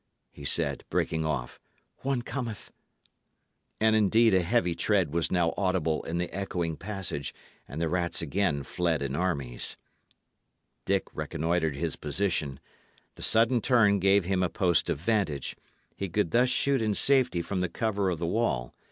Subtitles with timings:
[0.31, 1.59] he said, breaking off
[1.99, 2.71] "one cometh."
[3.79, 7.35] And indeed a heavy tread was now audible in the echoing passage,
[7.67, 9.77] and the rats again fled in armies.
[10.85, 12.59] Dick reconnoitred his position.
[13.13, 15.55] The sudden turn gave him a post of vantage.
[15.95, 18.73] He could thus shoot in safety from the cover of the wall.